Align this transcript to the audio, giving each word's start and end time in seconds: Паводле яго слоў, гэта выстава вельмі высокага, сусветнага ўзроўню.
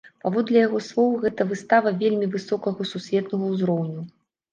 Паводле 0.21 0.61
яго 0.67 0.77
слоў, 0.85 1.11
гэта 1.25 1.45
выстава 1.51 1.91
вельмі 2.03 2.29
высокага, 2.37 2.87
сусветнага 2.93 3.45
ўзроўню. 3.53 4.01